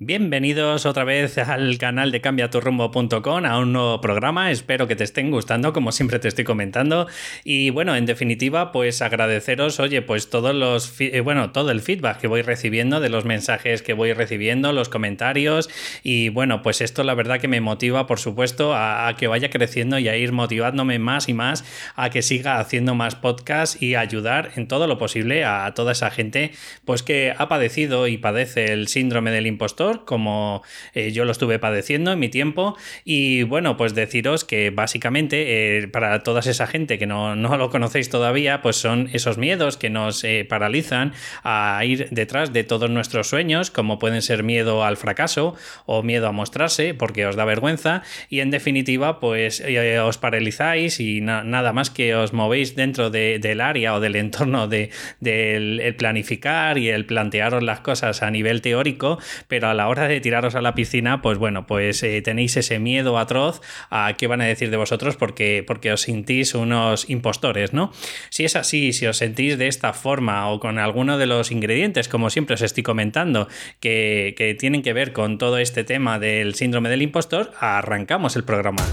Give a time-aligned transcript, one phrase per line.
[0.00, 4.50] Bienvenidos otra vez al canal de cambiaturrumbo.com a un nuevo programa.
[4.50, 7.06] Espero que te estén gustando, como siempre te estoy comentando.
[7.44, 12.18] Y bueno, en definitiva, pues agradeceros, oye, pues todos los, eh, bueno, todo el feedback
[12.18, 15.70] que voy recibiendo de los mensajes que voy recibiendo, los comentarios.
[16.02, 20.00] Y bueno, pues esto la verdad que me motiva, por supuesto, a, que vaya creciendo
[20.00, 21.64] y a ir motivándome más y más
[21.94, 26.10] a que siga haciendo más podcasts y ayudar en todo lo posible a toda esa
[26.10, 26.50] gente,
[26.84, 30.62] pues que ha padecido y padece el síndrome del impostor como
[30.94, 32.76] eh, yo lo estuve padeciendo en mi tiempo.
[33.04, 38.10] Y bueno, pues deciros que básicamente eh, para toda esa gente que no, lo conocéis
[38.10, 41.12] todavía, pues son esos miedos que nos eh, paralizan
[41.42, 45.54] a ir detrás de todos nuestros sueños, como pueden ser miedo al fracaso
[45.86, 48.02] o miedo a mostrarse porque os da vergüenza.
[48.28, 49.62] Y en definitiva, pues
[50.04, 54.90] os paralizáis y nada más que os movéis dentro del área o del entorno del
[55.20, 60.20] de, planificar y el plantearos las cosas a nivel teórico, pero a la hora de
[60.20, 64.40] tiraros a la piscina, pues bueno, pues eh, tenéis ese miedo atroz a qué van
[64.40, 67.92] a decir de vosotros porque, porque os sentís unos impostores, ¿no?
[68.30, 72.08] Si es así, si os sentís de esta forma o con alguno de los ingredientes,
[72.08, 73.48] como siempre os estoy comentando,
[73.80, 78.44] que, que tienen que ver con todo este tema del síndrome del impostor, arrancamos el
[78.44, 78.84] programa.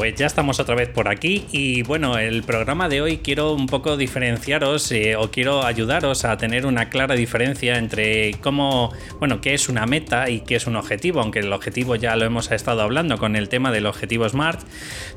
[0.00, 3.66] Pues ya estamos otra vez por aquí y bueno, el programa de hoy quiero un
[3.66, 9.52] poco diferenciaros eh, o quiero ayudaros a tener una clara diferencia entre cómo, bueno, qué
[9.52, 12.80] es una meta y qué es un objetivo, aunque el objetivo ya lo hemos estado
[12.80, 14.62] hablando con el tema del objetivo SMART,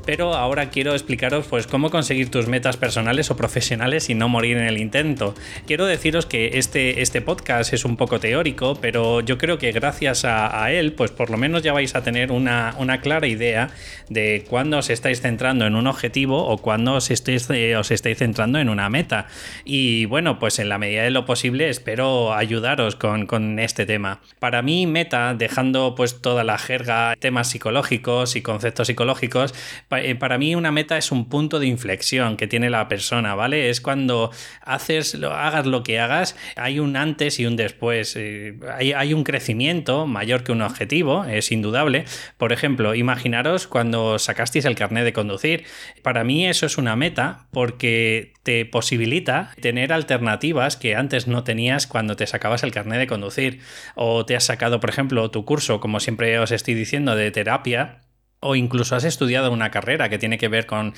[0.04, 4.58] pero ahora quiero explicaros pues cómo conseguir tus metas personales o profesionales y no morir
[4.58, 5.34] en el intento.
[5.66, 10.26] Quiero deciros que este, este podcast es un poco teórico, pero yo creo que gracias
[10.26, 13.70] a, él, pues por lo menos ya vais a tener una, una clara idea
[14.10, 18.18] de cuándo os estáis centrando en un objetivo o cuando os estáis, eh, os estáis
[18.18, 19.26] centrando en una meta.
[19.64, 24.20] Y bueno, pues en la medida de lo posible espero ayudaros con, este tema.
[24.38, 29.54] Para mí, meta, dejando pues toda la jerga, temas psicológicos y conceptos psicológicos,
[29.90, 33.70] eh, para mí una meta es un punto de inflexión que tiene la persona, ¿vale?
[33.70, 34.30] Es cuando
[34.62, 38.14] haces, hagas lo que hagas, hay un antes y un después.
[38.16, 42.04] Eh, hay, hay un crecimiento mayor que un objetivo, es indudable.
[42.36, 45.64] Por ejemplo, imaginaros cuando sacasteis el carnet de conducir.
[46.02, 51.86] Para mí eso es una meta porque te posibilita tener alternativas que antes no tenías
[51.86, 53.60] cuando te sacabas el carnet de conducir.
[53.94, 58.03] O te has sacado, por ejemplo, tu curso, como siempre os estoy diciendo, de terapia
[58.44, 60.92] o incluso has estudiado una carrera que tiene que ver con,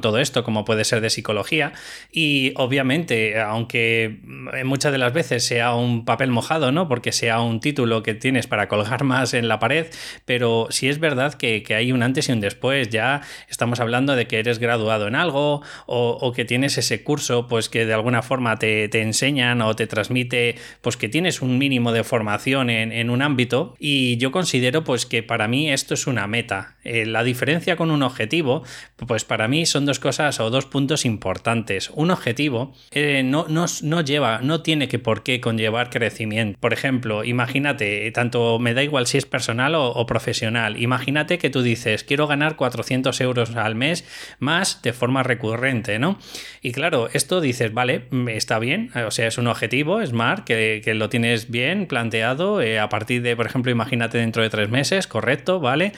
[0.00, 1.72] todo esto, como puede ser de psicología,
[2.12, 4.20] y obviamente, aunque
[4.64, 6.88] muchas de las veces sea un papel mojado, ¿no?
[6.88, 9.86] Porque sea un título que tienes para colgar más en la pared,
[10.24, 14.26] pero si es verdad que, hay un antes y un después, ya estamos hablando de
[14.26, 18.58] que eres graduado en algo o, que tienes ese curso, pues que de alguna forma
[18.58, 23.22] te, enseñan o te transmite, pues que tienes un mínimo de formación en, en un
[23.22, 27.76] ámbito, y yo considero pues que para mí esto es una meta eh, la diferencia
[27.76, 28.64] con un objetivo,
[29.06, 31.90] pues para mí son dos cosas o dos puntos importantes.
[31.94, 36.58] Un objetivo eh, no, no, lleva, no tiene que por qué conllevar crecimiento.
[36.60, 41.62] Por ejemplo, imagínate, tanto me da igual si es personal o, profesional, imagínate que tú
[41.62, 44.04] dices, quiero ganar 400 euros al mes
[44.38, 46.18] más de forma recurrente, ¿no?
[46.60, 50.82] Y claro, esto dices, vale, mm, está bien, o sea, es un objetivo, smart, que,
[50.84, 54.68] que lo tienes bien planteado eh, a partir de, por ejemplo, imagínate dentro de tres
[54.68, 55.92] meses, correcto, ¿vale?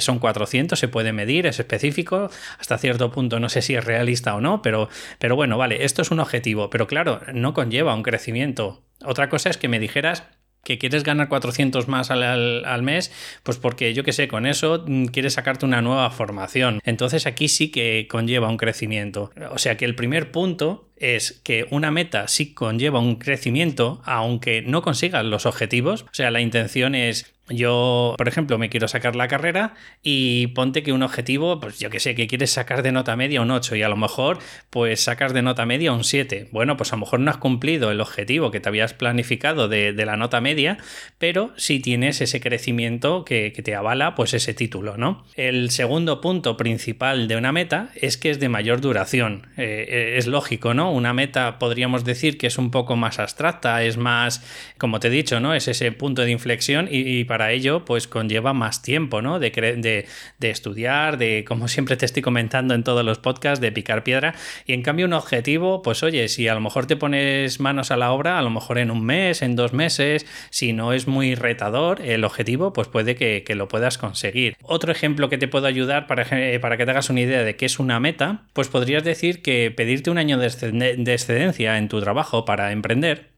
[0.00, 0.27] son 400
[0.76, 4.62] se puede medir, es específico, hasta cierto punto no sé si es realista o no,
[4.62, 8.82] pero, pero bueno, vale, esto es un objetivo, pero claro, no conlleva un crecimiento.
[9.04, 10.24] Otra cosa es que me dijeras
[10.64, 13.12] que quieres ganar 400 más al, al, mes,
[13.42, 16.80] pues porque yo que sé, con eso mm, quieres sacarte una nueva formación.
[16.84, 19.30] Entonces aquí sí que conlleva un crecimiento.
[19.50, 24.62] O sea que el primer punto es que una meta sí conlleva un crecimiento, aunque
[24.62, 26.02] no consigas los objetivos.
[26.02, 30.82] O sea, la intención es yo, por ejemplo, me quiero sacar la carrera y ponte
[30.82, 33.76] que un objetivo, pues yo que sé, que quieres sacar de nota media un 8
[33.76, 34.38] y a lo mejor
[34.70, 36.48] pues sacas de nota media un 7.
[36.52, 39.92] Bueno, pues a lo mejor no has cumplido el objetivo que te habías planificado de,
[39.98, 40.78] la nota media,
[41.18, 45.24] pero sí tienes ese crecimiento que, te avala pues ese título, ¿no?
[45.34, 49.48] El segundo punto principal de una meta es que es de mayor duración.
[49.56, 50.87] Eh, es lógico, ¿no?
[50.92, 54.44] Una meta podríamos decir que es un poco más abstracta, es más,
[54.78, 55.54] como te he dicho, ¿no?
[55.54, 59.38] Es ese punto de inflexión y, para ello pues conlleva más tiempo, ¿no?
[59.38, 60.06] De, de,
[60.38, 64.34] de, estudiar, de, como siempre te estoy comentando en todos los podcasts, de picar piedra.
[64.66, 67.96] Y en cambio un objetivo, pues oye, si a lo mejor te pones manos a
[67.96, 71.34] la obra, a lo mejor en un mes, en dos meses, si no es muy
[71.34, 74.56] retador el objetivo, pues puede que, lo puedas conseguir.
[74.62, 76.24] Otro ejemplo que te puedo ayudar para,
[76.60, 79.72] para que te hagas una idea de qué es una meta, pues podrías decir que
[79.74, 80.46] pedirte un año de
[80.82, 83.37] excedencia en tu trabajo para emprender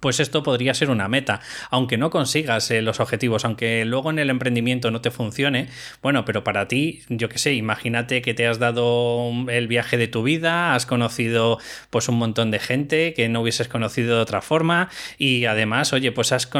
[0.00, 1.40] pues esto podría ser una meta,
[1.70, 5.68] aunque no consigas eh, los objetivos, aunque luego en el emprendimiento no te funcione,
[6.02, 10.06] bueno, pero para ti, yo qué sé, imagínate que te has dado el viaje de
[10.06, 11.58] tu vida, has conocido
[11.88, 16.12] pues un montón de gente que no hubieses conocido de otra forma y además, oye,
[16.12, 16.50] pues has,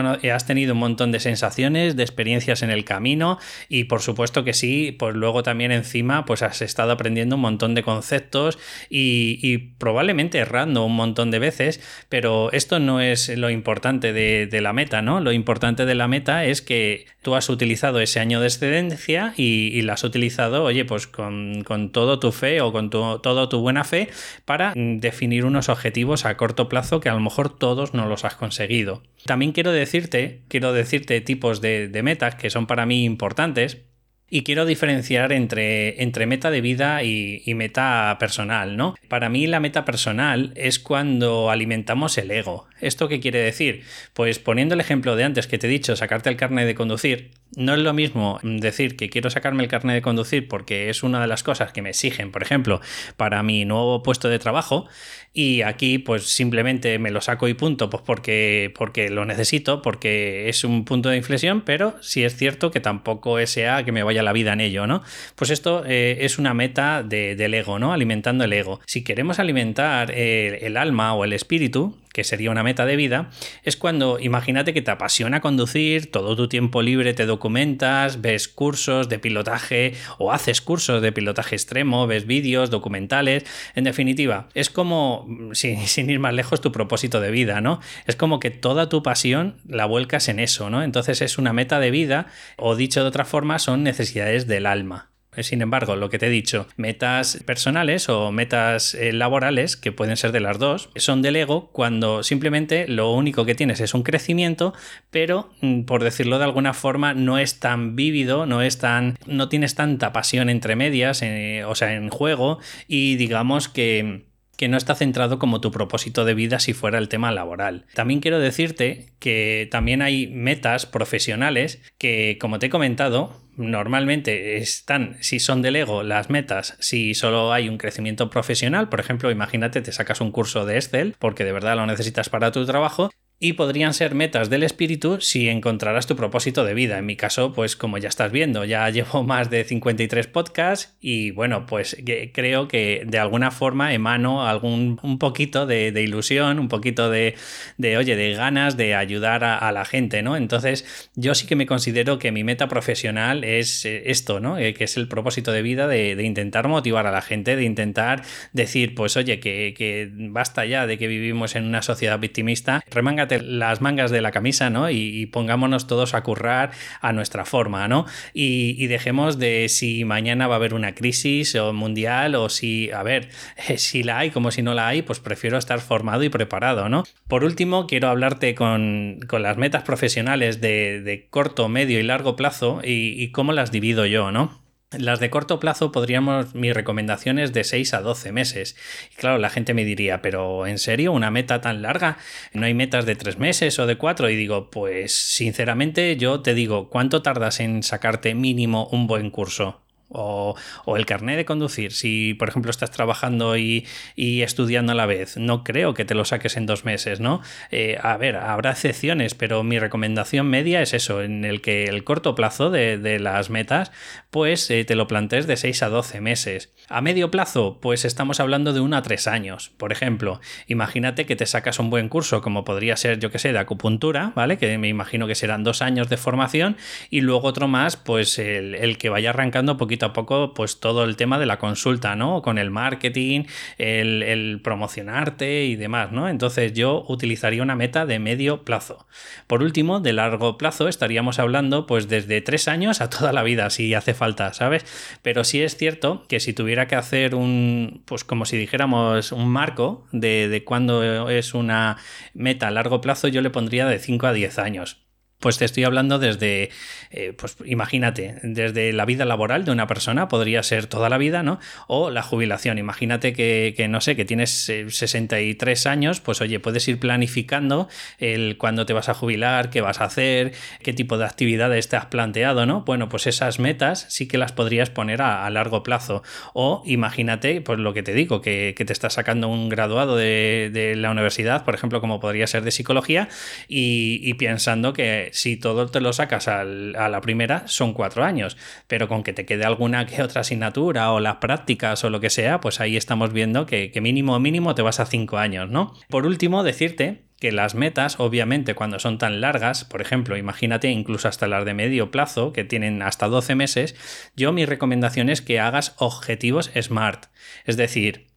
[0.47, 3.39] tenido un montón de sensaciones, de experiencias en el camino
[3.69, 7.75] y por supuesto que sí, pues luego también encima pues has estado aprendiendo un montón
[7.75, 13.51] de conceptos y, y probablemente errando un montón de veces, pero esto no es lo
[13.51, 15.21] importante de, la meta, ¿no?
[15.21, 19.81] Lo importante de la meta es que tú has utilizado ese año de excedencia y,
[19.83, 23.85] la has utilizado, oye, pues con, todo tu fe o con tu, todo tu buena
[23.85, 24.09] fe
[24.45, 28.35] para definir unos objetivos a corto plazo que a lo mejor todos no los has
[28.35, 29.03] conseguido.
[29.25, 33.86] También quiero decirte, quiero decirte tipos de, de metas que son para mí importantes
[34.29, 38.97] y quiero diferenciar entre, entre meta de vida y, y, meta personal, ¿no?
[39.09, 42.67] Para mí la meta personal es cuando alimentamos el ego.
[42.81, 43.85] ¿Esto qué quiere decir?
[44.15, 47.31] Pues poniendo el ejemplo de antes que te he dicho, sacarte el carnet de conducir,
[47.57, 51.21] no es lo mismo decir que quiero sacarme el carnet de conducir porque es una
[51.21, 52.81] de las cosas que me exigen, por ejemplo,
[53.17, 54.87] para mi nuevo puesto de trabajo,
[55.33, 60.49] y aquí pues simplemente me lo saco y punto, pues porque, porque lo necesito, porque
[60.49, 64.23] es un punto de inflexión, pero sí es cierto que tampoco sea que me vaya
[64.23, 65.03] la vida en ello, ¿no?
[65.35, 67.93] Pues esto eh, es una meta del ego, ¿no?
[67.93, 68.81] Alimentando el ego.
[68.87, 73.29] Si queremos alimentar eh, el alma o el espíritu, que sería una meta de vida,
[73.63, 79.11] es cuando imagínate que te apasiona conducir, todo tu tiempo libre te documentas, ves cursos
[79.11, 85.29] de pilotaje o haces cursos de pilotaje extremo, ves vídeos, documentales, en definitiva, es como,
[85.53, 87.81] sin, sin, ir más lejos, tu propósito de vida, ¿no?
[88.07, 90.83] Es como que toda tu pasión la vuelcas en eso, ¿no?
[90.83, 95.11] Entonces es una meta de vida o dicho de otra forma, son necesidades del alma.
[95.41, 100.17] Sin embargo, lo que te he dicho, metas personales o metas eh, laborales, que pueden
[100.17, 104.03] ser de las dos, son del ego cuando simplemente lo único que tienes es un
[104.03, 104.75] crecimiento,
[105.11, 109.49] pero mm, por decirlo de alguna forma no es tan vívido, no es tan no
[109.49, 114.27] tienes tanta pasión entre medias, eh, o sea, en juego y digamos que
[114.57, 117.87] que no está centrado como tu propósito de vida si fuera el tema laboral.
[117.95, 125.17] También quiero decirte que también hay metas profesionales que, como te he comentado, normalmente están,
[125.21, 129.81] si son del ego, las metas, si solo hay un crecimiento profesional, por ejemplo, imagínate,
[129.81, 133.53] te sacas un curso de Excel porque de verdad lo necesitas para tu trabajo, y
[133.53, 136.99] podrían ser metas del espíritu si encontraras tu propósito de vida.
[136.99, 141.33] En mi caso, pues como ya estás viendo, ya llevo más de 53 podcasts y
[141.33, 141.97] bueno, pues
[142.33, 147.35] creo que de alguna forma emano algún un poquito de, ilusión, un poquito de,
[147.77, 150.37] de, oye, de ganas de ayudar a, la gente, ¿no?
[150.37, 154.59] Entonces, yo sí que me considero que mi meta profesional es eh, esto, ¿no?
[154.59, 158.23] Eh, que es el propósito de vida de, intentar motivar a la gente, de intentar
[158.53, 163.26] decir, pues oye, que, que basta ya de que vivimos en una sociedad victimista, remanga
[163.43, 164.91] las mangas de la camisa, ¿no?
[164.91, 166.71] Y, pongámonos todos a currar
[167.01, 168.07] a nuestra forma, ¿no?
[168.33, 173.03] Y, dejemos de si mañana va a haber una crisis o mundial o si, a
[173.03, 173.29] ver,
[173.77, 177.05] si la hay como si no la hay, pues prefiero estar formado y preparado, ¿no?
[177.29, 183.23] Por último, quiero hablarte con, las metas profesionales de, corto, medio y largo plazo y,
[183.23, 184.66] y cómo las divido yo, ¿no?
[184.99, 188.77] Las de corto plazo podríamos, mi recomendación es de 6 a 12 meses.
[189.13, 192.19] Y claro, la gente me diría, pero ¿en serio una meta tan larga?
[192.53, 194.31] ¿No hay metas de 3 meses o de 4?
[194.31, 199.86] Y digo, pues sinceramente yo te digo, ¿cuánto tardas en sacarte mínimo un buen curso?
[200.09, 200.55] O,
[200.97, 203.87] el carnet de conducir, si por ejemplo estás trabajando y,
[204.17, 207.43] estudiando a la vez, no creo que te lo saques en dos meses, ¿no?
[207.73, 212.05] Eh, a ver, habrá excepciones, pero mi recomendación media es eso, en el que el
[212.05, 213.91] corto plazo de, las metas,
[214.31, 216.73] pues eh, te lo plantees de 6 a 12 meses.
[216.89, 219.73] A medio plazo, pues estamos hablando de 1 a 3 años.
[219.77, 223.53] Por ejemplo, imagínate que te sacas un buen curso, como podría ser, yo que sé,
[223.53, 224.59] de acupuntura, ¿vale?
[224.59, 226.77] Que me imagino que serán dos años de formación,
[227.11, 231.05] y luego otro más, pues el, el que vaya arrancando poquito a poco pues todo
[231.05, 232.43] el tema de la consulta, ¿no?
[232.43, 233.45] Con el marketing,
[233.79, 236.29] el, el promocionarte y demás, ¿no?
[236.29, 239.07] Entonces yo utilizaría una meta de medio plazo.
[239.47, 243.71] Por último, de largo plazo estaríamos hablando pues desde tres años a toda la vida,
[243.71, 244.85] si hace falta, ¿sabes?
[245.23, 249.49] Pero sí es cierto que si tuviera que hacer un, pues como si dijéramos, un
[249.49, 251.97] marco de, de cuándo es una
[252.35, 255.06] meta a largo plazo, yo le pondría de 5 a 10 años.
[255.47, 256.71] Pues te estoy hablando desde,
[257.13, 261.45] eh, pues imagínate, desde la vida laboral de una persona, podría ser toda la vida,
[261.45, 261.61] ¿no?
[261.87, 262.79] O la jubilación.
[262.79, 264.51] Imagínate que, no sé, que tienes
[264.89, 267.89] 63 eh, años, pues oye, puedes ir planificando
[268.19, 271.95] el cuándo te vas a jubilar, qué vas a hacer, qué tipo de actividades te
[271.95, 272.81] has planteado, ¿no?
[272.81, 276.25] Bueno, pues esas metas sí que las podrías poner a, largo plazo.
[276.55, 281.13] O imagínate, pues lo que te digo, que, te estás sacando un graduado de, la
[281.13, 283.29] universidad, por ejemplo, como podría ser de psicología,
[283.69, 289.07] y pensando que si todo te lo sacas a la primera, son cuatro años, pero
[289.07, 292.61] con que te quede alguna que otra asignatura o las prácticas o lo que sea,
[292.61, 295.95] pues ahí estamos viendo que, que mínimo mínimo te vas a cinco años, ¿no?
[296.09, 301.29] Por último, decirte que las metas, obviamente, cuando son tan largas, por ejemplo, imagínate incluso
[301.29, 303.95] hasta las de medio plazo, que tienen hasta 12 meses,
[304.37, 307.27] yo mi recomendación es que hagas objetivos SMART.
[307.67, 308.29] Es decir,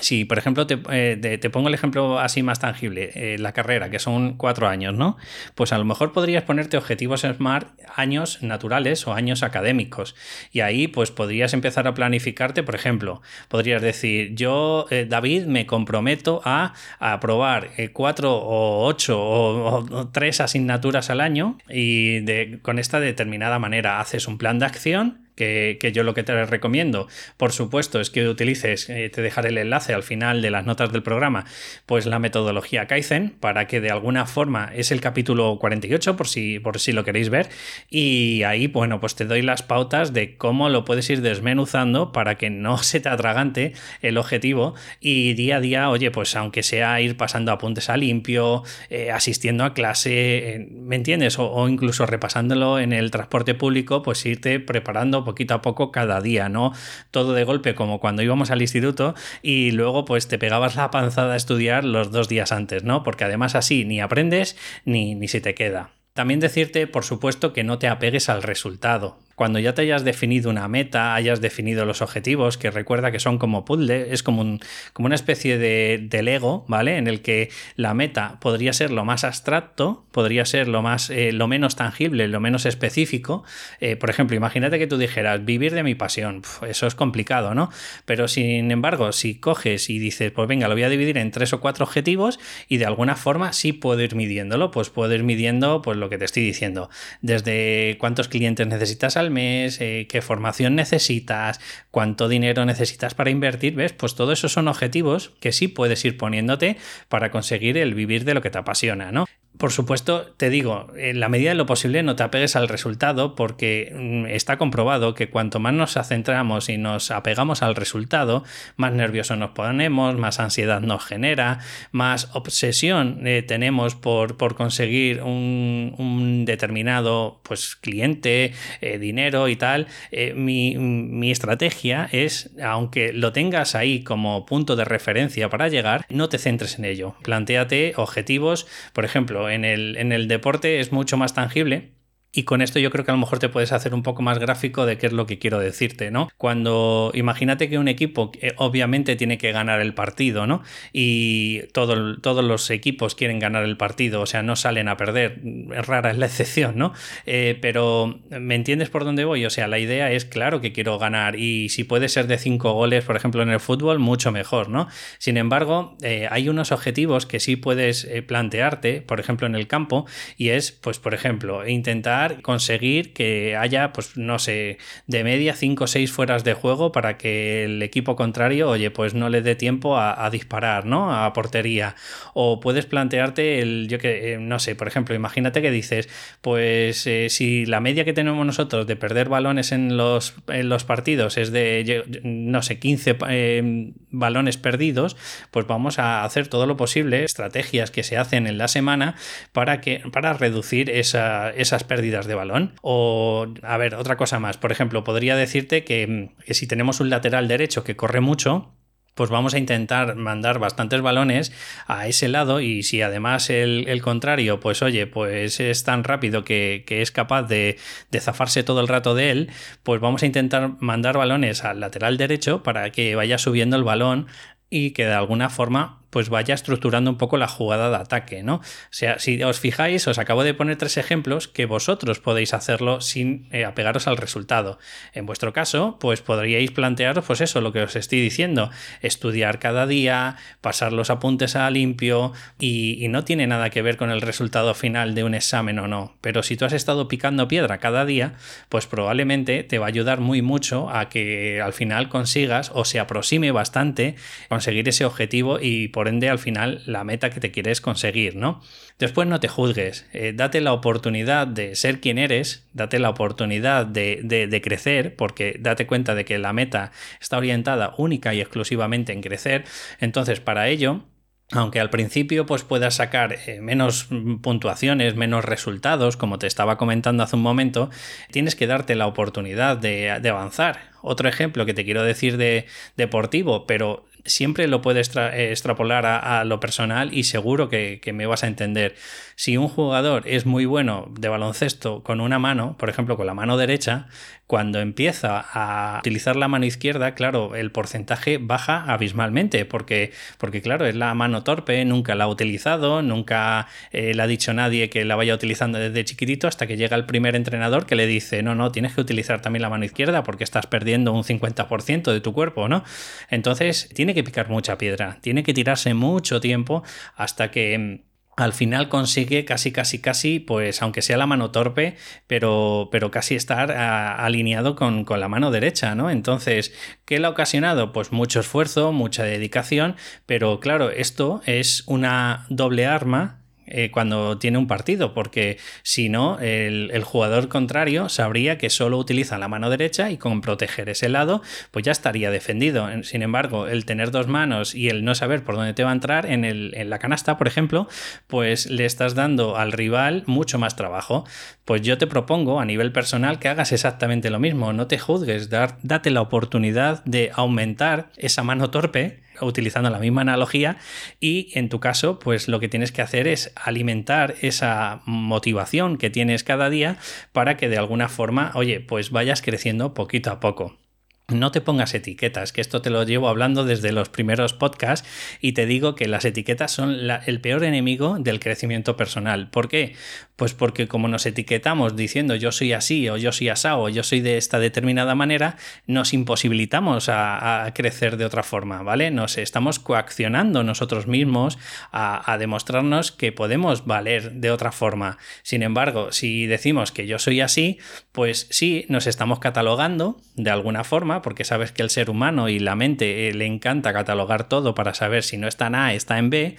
[0.00, 3.98] si, por ejemplo, eh, te, pongo el ejemplo así más tangible, eh, la carrera, que
[3.98, 5.16] son cuatro años, ¿no?
[5.54, 10.14] Pues a lo mejor podrías ponerte objetivos SMART años naturales o años académicos.
[10.52, 15.66] Y ahí, pues podrías empezar a planificarte, por ejemplo, podrías decir, yo, eh, David, me
[15.66, 23.00] comprometo a, aprobar cuatro o ocho o, tres asignaturas al año y de, con esta
[23.00, 28.00] determinada manera haces un plan de acción que, yo lo que te recomiendo, por supuesto,
[28.00, 31.44] es que utilices, eh, te dejaré el enlace al final de las notas del programa,
[31.84, 36.58] pues la metodología Kaizen, para que de alguna forma es el capítulo 48, por si,
[36.58, 37.48] por si lo queréis ver,
[37.90, 42.36] y ahí, bueno, pues te doy las pautas de cómo lo puedes ir desmenuzando para
[42.36, 47.00] que no se te atragante el objetivo y día a día, oye, pues aunque sea
[47.00, 51.38] ir pasando apuntes a limpio, eh, asistiendo a clase, eh, ¿me entiendes?
[51.38, 56.22] O, o incluso repasándolo en el transporte público, pues irte preparando poquito a poco cada
[56.22, 56.72] día, ¿no?
[57.10, 61.34] Todo de golpe como cuando íbamos al instituto y luego pues te pegabas la panzada
[61.34, 63.02] a estudiar los dos días antes, ¿no?
[63.02, 64.56] Porque además así ni aprendes
[64.86, 65.90] ni, ni se te queda.
[66.14, 69.18] También decirte, por supuesto, que no te apegues al resultado.
[69.36, 73.36] Cuando ya te hayas definido una meta, hayas definido los objetivos, que recuerda que son
[73.36, 74.58] como puzzle, es como,
[74.94, 76.96] como una especie de, Lego, ¿vale?
[76.96, 81.32] En el que la meta podría ser lo más abstracto, podría ser lo, más, eh,
[81.32, 83.44] lo menos tangible, lo menos específico.
[83.80, 87.70] Eh, por ejemplo, imagínate que tú dijeras, vivir de mi pasión, eso es complicado, ¿no?
[88.06, 91.52] Pero sin embargo, si coges y dices, pues venga, lo voy a dividir en tres
[91.52, 95.82] o cuatro objetivos y de alguna forma sí puedo ir midiéndolo, pues puedo ir midiendo
[95.82, 96.88] pues lo que te estoy diciendo,
[97.20, 103.74] desde cuántos clientes necesitas al mes, eh, qué formación necesitas, cuánto dinero necesitas para invertir,
[103.74, 103.92] ¿ves?
[103.92, 106.76] Pues todo eso son objetivos que sí puedes ir poniéndote
[107.08, 109.26] para conseguir el vivir de lo que te apasiona, ¿no?
[109.58, 113.34] Por supuesto, te digo, en la medida de lo posible no te apegues al resultado
[113.34, 118.44] porque mm, está comprobado que cuanto más nos centramos y nos apegamos al resultado,
[118.76, 121.60] más nerviosos nos ponemos, más ansiedad nos genera,
[121.90, 129.86] más obsesión eh, tenemos por, por conseguir un, determinado pues, cliente, eh, dinero y tal.
[130.10, 136.04] Eh, mi, mi estrategia es, aunque lo tengas ahí como punto de referencia para llegar,
[136.08, 137.16] no te centres en ello.
[137.22, 141.95] Plantéate objetivos, por ejemplo, en el, en el deporte es mucho más tangible
[142.36, 144.38] y con esto yo creo que a lo mejor te puedes hacer un poco más
[144.38, 146.28] gráfico de qué es lo que quiero decirte, ¿no?
[146.36, 150.62] Cuando imagínate que un equipo eh, obviamente tiene que ganar el partido, ¿no?
[150.92, 155.40] Y todo, todos los equipos quieren ganar el partido, o sea, no salen a perder,
[155.70, 156.92] rara es la excepción, ¿no?
[157.24, 159.46] Eh, pero ¿me entiendes por dónde voy?
[159.46, 162.74] O sea, la idea es, claro que quiero ganar y si puede ser de cinco
[162.74, 164.88] goles, por ejemplo, en el fútbol, mucho mejor, ¿no?
[165.16, 170.04] Sin embargo, eh, hay unos objetivos que sí puedes plantearte, por ejemplo, en el campo,
[170.36, 175.84] y es, pues, por ejemplo, intentar conseguir que haya, pues no sé, de media 5
[175.84, 179.54] o 6 fueras de juego para que el equipo contrario, oye, pues no le dé
[179.54, 181.14] tiempo a, disparar, ¿no?
[181.14, 181.94] A portería.
[182.34, 186.08] O puedes plantearte el, yo que, eh, no sé, por ejemplo, imagínate que dices,
[186.40, 190.84] pues eh, si la media que tenemos nosotros de perder balones en los, en los
[190.84, 195.16] partidos es de, no sé, 15 eh, balones perdidos,
[195.50, 199.16] pues vamos a hacer todo lo posible, estrategias que se hacen en la semana
[199.52, 202.72] para, que, para reducir esas pérdidas de balón.
[202.80, 204.56] O, a ver, otra cosa más.
[204.56, 208.72] Por ejemplo, podría decirte que, que si tenemos un lateral derecho que corre mucho,
[209.16, 211.50] pues vamos a intentar mandar bastantes balones
[211.86, 216.84] a ese lado y si además el, contrario, pues oye, pues es tan rápido que,
[216.86, 217.78] es capaz de,
[218.10, 219.50] de, zafarse todo el rato de él,
[219.82, 224.26] pues vamos a intentar mandar balones al lateral derecho para que vaya subiendo el balón
[224.68, 228.56] y que de alguna forma pues vaya estructurando un poco la jugada de ataque, ¿no?
[228.56, 233.00] O sea, si os fijáis, os acabo de poner tres ejemplos que vosotros podéis hacerlo
[233.00, 234.78] sin eh, apegaros al resultado.
[235.12, 238.70] En vuestro caso, pues podríais plantearos, pues eso, lo que os estoy diciendo,
[239.02, 243.96] estudiar cada día, pasar los apuntes a limpio y, y no tiene nada que ver
[243.96, 246.16] con el resultado final de un examen o no.
[246.20, 248.34] Pero si tú has estado picando piedra cada día,
[248.68, 253.00] pues probablemente te va a ayudar muy mucho a que al final consigas o se
[253.00, 254.16] aproxime bastante
[254.48, 258.60] conseguir ese objetivo y por ende al final la meta que te quieres conseguir, ¿no?
[258.98, 263.86] Después no te juzgues, eh, date la oportunidad de ser quien eres, date la oportunidad
[263.86, 269.14] de, de, crecer, porque date cuenta de que la meta está orientada única y exclusivamente
[269.14, 269.64] en crecer,
[269.98, 271.06] entonces para ello
[271.52, 274.08] aunque al principio pues puedas sacar eh, menos
[274.42, 277.88] puntuaciones, menos resultados, como te estaba comentando hace un momento,
[278.32, 280.90] tienes que darte la oportunidad de, avanzar.
[281.02, 286.44] Otro ejemplo que te quiero decir de deportivo, pero siempre lo puedes eh, extrapolar a,
[286.44, 288.94] lo personal y seguro que, me vas a entender.
[289.34, 293.34] Si un jugador es muy bueno de baloncesto con una mano, por ejemplo con la
[293.34, 294.06] mano derecha,
[294.46, 300.86] cuando empieza a utilizar la mano izquierda, claro, el porcentaje baja abismalmente, porque, porque claro,
[300.86, 305.04] es la mano torpe, nunca la ha utilizado, nunca eh, le ha dicho nadie que
[305.04, 308.54] la vaya utilizando desde chiquitito hasta que llega el primer entrenador que le dice, no,
[308.54, 312.32] no, tienes que utilizar también la mano izquierda porque estás perdiendo un 50% de tu
[312.32, 312.84] cuerpo, ¿no?
[313.30, 316.82] Entonces, tiene que picar mucha piedra, tiene que tirarse mucho tiempo
[317.16, 318.06] hasta que mm,
[318.36, 321.96] al final consigue casi, casi, casi, pues aunque sea la mano torpe,
[322.26, 326.10] pero, pero casi estar alineado con, con, la mano derecha, ¿no?
[326.10, 327.92] Entonces, ¿qué le ha ocasionado?
[327.92, 329.96] Pues mucho esfuerzo, mucha dedicación,
[330.26, 336.38] pero claro, esto es una doble arma eh, cuando tiene un partido, porque si no,
[336.38, 341.42] el, jugador contrario sabría que solo utiliza la mano derecha y con proteger ese lado,
[341.70, 342.88] pues ya estaría defendido.
[343.02, 345.94] Sin embargo, el tener dos manos y el no saber por dónde te va a
[345.94, 347.88] entrar en, el, en la canasta, por ejemplo,
[348.26, 351.24] pues le estás dando al rival mucho más trabajo.
[351.64, 355.50] Pues yo te propongo a nivel personal que hagas exactamente lo mismo, no te juzgues,
[355.50, 360.78] date la oportunidad de aumentar esa mano torpe utilizando la misma analogía
[361.20, 366.10] y en tu caso pues lo que tienes que hacer es alimentar esa motivación que
[366.10, 366.98] tienes cada día
[367.32, 370.85] para que de alguna forma, oye, pues vayas creciendo poquito a poco.
[371.28, 375.08] No te pongas etiquetas, que esto te lo llevo hablando desde los primeros podcasts
[375.40, 379.50] y te digo que las etiquetas son el peor enemigo del crecimiento personal.
[379.50, 379.96] ¿Por qué?
[380.36, 384.04] Pues porque como nos etiquetamos diciendo yo soy así o yo soy asado o yo
[384.04, 385.56] soy de esta determinada manera,
[385.88, 389.10] nos imposibilitamos a, crecer de otra forma, ¿vale?
[389.10, 391.58] Nos estamos coaccionando nosotros mismos
[391.90, 395.18] a, a demostrarnos que podemos valer de otra forma.
[395.42, 397.78] Sin embargo, si decimos que yo soy así,
[398.12, 402.58] pues sí, nos estamos catalogando de alguna forma porque sabes que el ser humano y
[402.58, 406.18] la mente eh, le encanta catalogar todo para saber si no está en A, está
[406.18, 406.56] en B,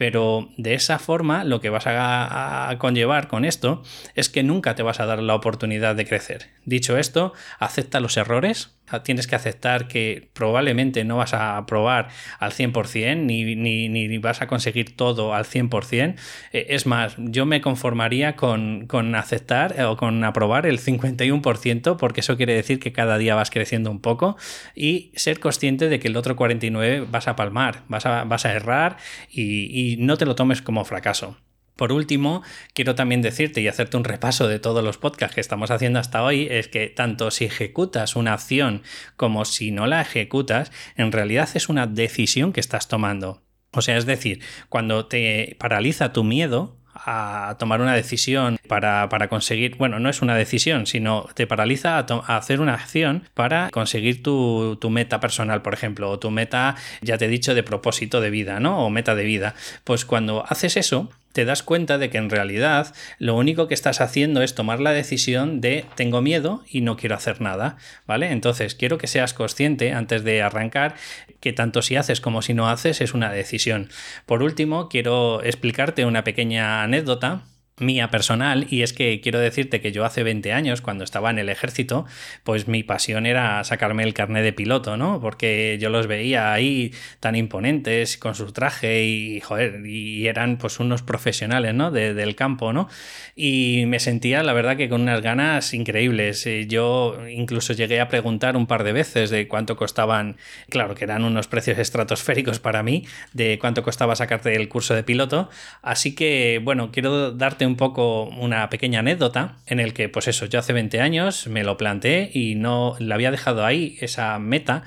[0.00, 3.82] pero de esa forma lo que vas a, conllevar con esto
[4.14, 6.46] es que nunca te vas a dar la oportunidad de crecer.
[6.64, 12.08] Dicho esto, acepta los errores, tienes que aceptar que probablemente no vas a aprobar
[12.38, 16.16] al 100% ni, ni, vas a conseguir todo al 100%.
[16.52, 21.96] Eh, es más, yo me conformaría con, con aceptar eh, o con aprobar el 51%
[21.98, 24.36] porque eso quiere decir que cada día vas creciendo un poco
[24.74, 28.52] y ser consciente de que el otro 49% vas a palmar, vas a, vas a
[28.52, 28.96] errar
[29.30, 31.36] y no te lo tomes como fracaso.
[31.76, 32.42] Por último,
[32.74, 36.22] quiero también decirte y hacerte un repaso de todos los podcasts que estamos haciendo hasta
[36.22, 38.82] hoy, es que tanto si ejecutas una acción
[39.16, 43.42] como si no la ejecutas, en realidad es una decisión que estás tomando.
[43.72, 49.76] O sea, es decir, cuando te paraliza tu miedo, a tomar una decisión para, conseguir,
[49.76, 54.76] bueno, no es una decisión, sino te paraliza a, hacer una acción para conseguir tu,
[54.80, 58.30] tu, meta personal, por ejemplo, o tu meta, ya te he dicho, de propósito de
[58.30, 58.84] vida, ¿no?
[58.84, 59.54] O meta de vida.
[59.84, 64.00] Pues cuando haces eso, te das cuenta de que en realidad lo único que estás
[64.00, 68.32] haciendo es tomar la decisión de tengo miedo y no quiero hacer nada, ¿vale?
[68.32, 70.94] Entonces quiero que seas consciente antes de arrancar
[71.40, 73.88] que tanto si haces como si no haces es una decisión.
[74.26, 77.44] Por último, quiero explicarte una pequeña anécdota
[77.80, 81.38] mía personal y es que quiero decirte que yo hace 20 años cuando estaba en
[81.38, 82.06] el ejército
[82.44, 86.92] pues mi pasión era sacarme el carnet de piloto no porque yo los veía ahí
[87.20, 92.72] tan imponentes con su traje y joder y eran pues unos profesionales no del campo
[92.72, 92.88] no
[93.34, 96.46] y me sentía la verdad que con unas ganas increíbles.
[96.46, 100.36] Eh, yo incluso llegué a preguntar un par de veces de cuánto costaban
[100.68, 105.02] claro que eran unos precios estratosféricos para mí de cuánto costaba sacarte el curso de
[105.02, 105.48] piloto.
[105.82, 110.46] Así que bueno quiero darte un poco una pequeña anécdota en el que, pues eso,
[110.46, 114.82] yo hace 20 años me lo planteé y no la había dejado ahí, esa meta.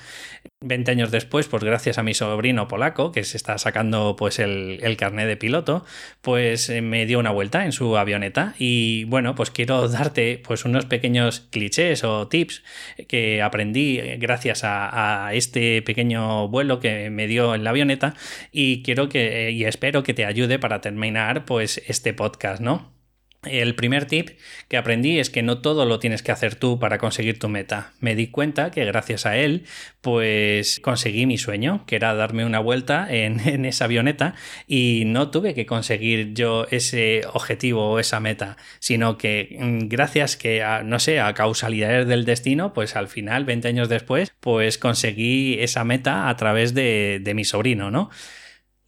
[0.64, 4.80] 20 años después, pues gracias a mi sobrino polaco, que se está sacando pues el,
[4.82, 5.86] el carnet de piloto,
[6.22, 10.66] pues eh, me dio una vuelta en su avioneta y bueno, pues quiero darte pues
[10.66, 12.64] unos pequeños clichés o tips
[13.08, 18.16] que aprendí gracias a, a este pequeño vuelo que me dio en la avioneta
[18.52, 23.03] y quiero que y espero que te ayude para terminar pues este podcast, ¿no?
[23.46, 24.30] El primer tip
[24.70, 27.92] que aprendí es que no todo lo tienes que hacer tú para conseguir tu meta.
[28.00, 29.66] Me di cuenta que gracias a él,
[30.02, 34.36] pues conseguí mi sueño, que era darme una vuelta en, esa avioneta
[34.68, 40.38] y no tuve que conseguir yo ese objetivo o esa meta, sino que mm, gracias
[40.38, 44.78] que, a, no sé, a causalidades del destino, pues al final, 20 años después, pues
[44.78, 48.10] conseguí esa meta a través de, de mi sobrino, ¿no?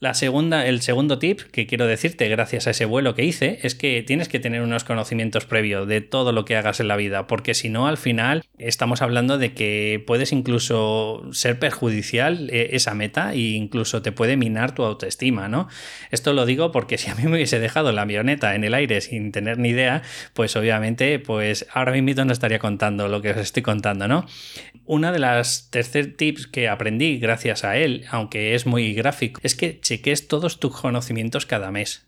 [0.01, 3.75] La segunda, el segundo tip que quiero decirte gracias a ese vuelo que hice es
[3.75, 7.27] que tienes que tener unos conocimientos previos de todo lo que hagas en la vida,
[7.27, 12.93] porque si no al final estamos hablando de que puedes incluso ser perjudicial eh, esa
[12.93, 15.69] meta e incluso te puede minar tu autoestima, ¿no?
[16.11, 18.99] Esto lo digo porque si a mí me hubiese dejado la avioneta en el aire
[18.99, 20.01] sin tener ni idea,
[20.33, 24.25] pues obviamente pues ahora mismo no estaría contando lo que os estoy contando, ¿no?
[24.83, 29.55] Una de las tercer tips que aprendí gracias a él, aunque es muy gráfico, es
[29.55, 32.07] que cheques todos tus conocimientos cada mes.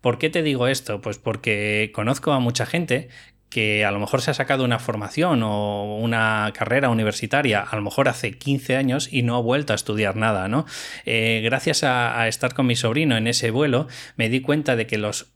[0.00, 1.02] ¿Por qué te digo esto?
[1.02, 3.08] Pues porque conozco a mucha gente
[3.50, 7.82] que a lo mejor se ha sacado una formación o una carrera universitaria, a lo
[7.82, 10.64] mejor hace 15 años y no ha vuelto a estudiar nada, ¿no?
[11.04, 14.96] Eh, gracias a, estar con mi sobrino en ese vuelo, me di cuenta de que
[14.96, 15.34] los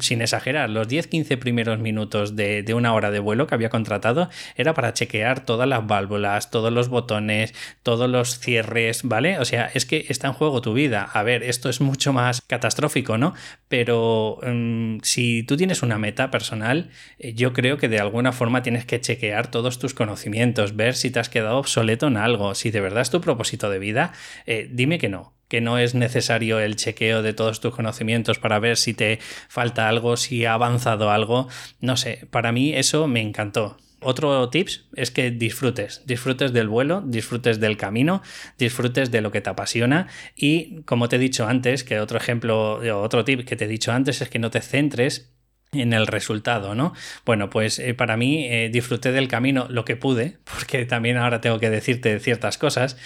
[0.00, 4.72] sin exagerar, los 10-15 primeros minutos de, una hora de vuelo que había contratado era
[4.72, 9.38] para chequear todas las válvulas, todos los botones, todos los cierres, ¿vale?
[9.38, 11.02] O sea, es que está en juego tu vida.
[11.12, 13.34] A ver, esto es mucho más catastrófico, ¿no?
[13.68, 18.62] Pero mm, si tú tienes una meta personal, eh, yo creo que de alguna forma
[18.62, 22.70] tienes que chequear todos tus conocimientos, ver si te has quedado obsoleto en algo, si
[22.70, 24.12] de verdad es tu propósito de vida,
[24.46, 28.58] eh, dime que no que no es necesario el chequeo de todos tus conocimientos para
[28.58, 31.48] ver si te falta algo, si ha avanzado algo.
[31.80, 33.76] No sé, para mí eso me encantó.
[34.04, 38.22] Otro tips es que disfrutes, disfrutes del vuelo, disfrutes del camino,
[38.58, 42.80] disfrutes de lo que te apasiona y como te he dicho antes, que otro ejemplo,
[43.00, 45.33] otro tip que te he dicho antes es que no te centres
[45.74, 46.92] en el resultado, ¿no?
[47.24, 51.40] Bueno, pues eh, para mí eh, disfruté del camino lo que pude, porque también ahora
[51.40, 52.96] tengo que decirte ciertas cosas,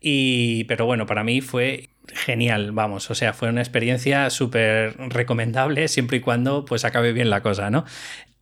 [0.00, 5.88] y, pero bueno, para mí fue genial, vamos, o sea, fue una experiencia súper recomendable
[5.88, 7.84] siempre y cuando pues acabe bien la cosa, ¿no?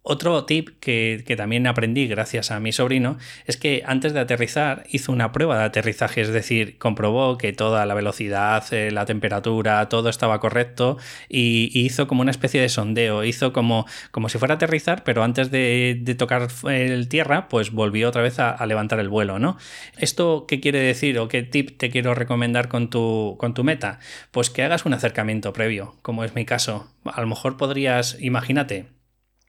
[0.06, 5.10] Otro tip que, también aprendí gracias a mi sobrino es que antes de aterrizar hizo
[5.10, 10.10] una prueba de aterrizaje, es decir, comprobó que toda la velocidad, eh, la temperatura, todo
[10.10, 10.98] estaba correcto
[11.30, 15.22] y, hizo como una especie de sondeo, hizo como, como si fuera a aterrizar, pero
[15.22, 19.56] antes de, tocar el tierra, pues volvió otra vez a, levantar el vuelo, ¿no?
[19.96, 24.00] ¿Esto qué quiere decir o qué tip te quiero recomendar con tu, con tu meta?
[24.32, 26.92] Pues que hagas un acercamiento previo, como es mi caso.
[27.04, 28.86] A lo mejor podrías, imagínate,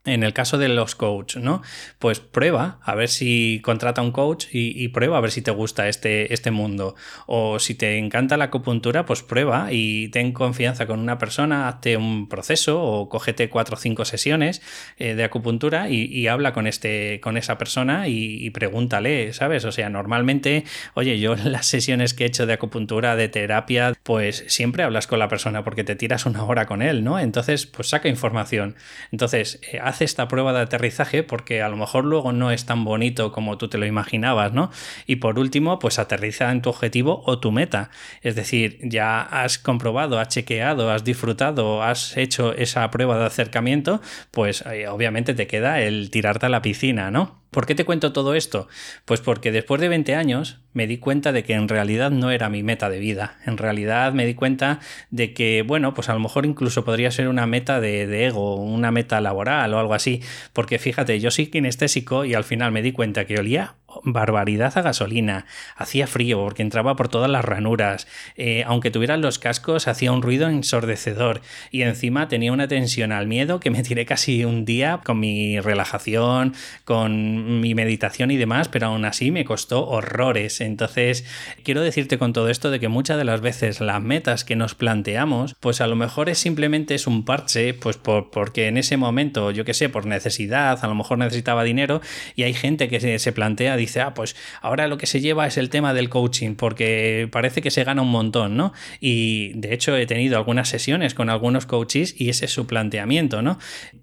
[0.05, 1.61] en el caso de los coaches, ¿no?
[1.99, 5.89] Pues prueba a ver si contrata un coach y, prueba a ver si te gusta
[5.89, 6.95] este, este mundo.
[7.25, 11.97] O si te encanta la acupuntura, pues prueba y ten confianza con una persona, hazte
[11.97, 14.61] un proceso o cógete cuatro o cinco sesiones
[14.97, 19.65] eh, de acupuntura y, habla con, este, con esa persona y, pregúntale, ¿sabes?
[19.65, 23.93] O sea, normalmente, oye, yo en las sesiones que he hecho de acupuntura, de terapia,
[24.03, 27.19] pues siempre hablas con la persona porque te tiras una hora con él, ¿no?
[27.19, 28.75] Entonces, pues saca información.
[29.11, 32.83] Entonces, eh, hace esta prueba de aterrizaje porque a lo mejor luego no es tan
[32.83, 34.69] bonito como tú te lo imaginabas, ¿no?
[35.07, 37.89] Y por último, pues aterriza en tu objetivo o tu meta.
[38.21, 44.01] Es decir, ya has comprobado, has chequeado, has disfrutado, has hecho esa prueba de acercamiento,
[44.31, 47.44] pues eh, obviamente te queda el tirarte a la piscina, ¿no?
[47.55, 48.67] ¿Por qué te cuento todo esto?
[49.05, 52.49] Pues porque después de 20 años me di cuenta de que en realidad no era
[52.49, 53.37] mi meta de vida.
[53.45, 57.29] En realidad me di cuenta de que, bueno, pues a lo mejor incluso podría ser
[57.29, 60.21] una meta de, ego, una meta laboral o algo así.
[60.51, 64.81] Porque fíjate, yo soy kinestésico y al final me di cuenta que olía barbaridad a
[64.81, 70.11] gasolina, hacía frío porque entraba por todas las ranuras, eh, aunque tuvieran los cascos hacía
[70.11, 71.41] un ruido ensordecedor.
[71.71, 75.59] Y encima tenía una tensión al miedo que me tiré casi un día con mi
[75.59, 76.53] relajación,
[76.83, 80.61] con mi meditación y demás, pero aún así me costó horrores.
[80.61, 81.25] Entonces,
[81.63, 84.75] quiero decirte con todo esto de que muchas de las veces las metas que nos
[84.75, 88.97] planteamos, pues a lo mejor es simplemente es un parche, pues por, porque en ese
[88.97, 92.01] momento, yo que sé, por necesidad, a lo mejor necesitaba dinero
[92.35, 95.47] y hay gente que se, se plantea, dice, ah, pues ahora lo que se lleva
[95.47, 98.73] es el tema del coaching, porque parece que se gana un montón, ¿no?
[98.99, 103.41] Y de hecho he tenido algunas sesiones con algunos coaches y ese es su planteamiento,
[103.41, 103.59] ¿no?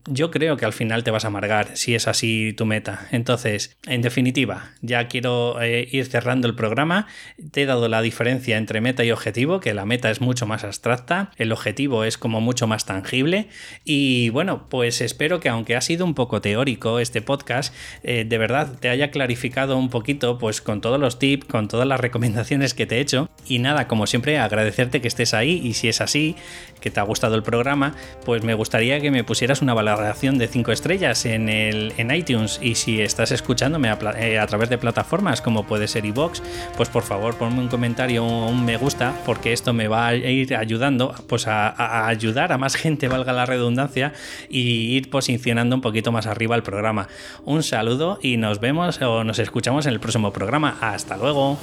[0.07, 3.09] Yo creo que al final te vas a amargar si es así tu meta.
[3.13, 7.07] Entonces, en definitiva, ya quiero eh, ir cerrando el programa.
[7.51, 10.65] Te he dado la diferencia entre meta y objetivo, que la meta es mucho más
[10.65, 13.49] abstracta, el objetivo es como mucho más tangible
[13.85, 18.39] y bueno, pues espero que aunque ha sido un poco teórico este podcast, eh, de
[18.39, 22.75] verdad te haya clarificado un poquito pues con todos los tips, con todas las recomendaciones
[22.75, 23.29] que te he hecho.
[23.47, 25.61] Y nada, como siempre agradecerte que estés ahí.
[25.63, 26.37] Y si es así,
[26.81, 30.49] que te ha gustado el programa, pues me gustaría que me pusieras una valoración de
[30.49, 32.59] 5 estrellas en, el, en iTunes.
[32.63, 36.43] Y si estás escuchándome a, eh, través de plataformas como puede ser iVoox,
[36.77, 40.15] pues por favor ponme un comentario o un me gusta porque esto me va a
[40.15, 44.13] ir ayudando pues a, ayudar a más gente, valga la redundancia,
[44.49, 47.09] y ir posicionando un poquito más arriba el programa.
[47.45, 50.77] Un saludo y nos vemos o nos escuchamos en el próximo programa.
[50.81, 51.57] Hasta luego.